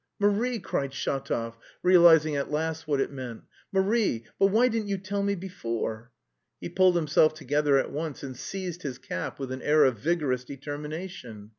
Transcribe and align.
"Marie," 0.17 0.57
cried 0.57 0.93
Shatov, 0.93 1.57
realising 1.83 2.35
at 2.35 2.49
last 2.49 2.87
what 2.87 2.99
it 2.99 3.11
meant. 3.11 3.43
"Marie... 3.71 4.25
but 4.39 4.47
why 4.47 4.67
didn't 4.67 4.87
you 4.87 4.97
tell 4.97 5.21
me 5.21 5.35
before." 5.35 6.09
He 6.59 6.69
pulled 6.69 6.95
himself 6.95 7.35
together 7.35 7.77
at 7.77 7.91
once 7.91 8.23
and 8.23 8.35
seized 8.35 8.81
his 8.81 8.97
cap 8.97 9.37
with 9.37 9.51
an 9.51 9.61
air 9.61 9.83
of 9.83 9.99
vigorous 9.99 10.43
determination. 10.43 11.49